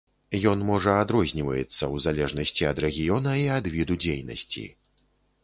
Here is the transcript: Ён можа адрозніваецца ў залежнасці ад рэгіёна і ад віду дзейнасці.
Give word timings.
Ён 0.51 0.61
можа 0.69 0.95
адрозніваецца 1.01 1.67
ў 1.67 1.95
залежнасці 2.07 2.67
ад 2.71 2.81
рэгіёна 2.87 3.37
і 3.43 3.45
ад 3.59 3.71
віду 3.77 4.01
дзейнасці. 4.09 4.67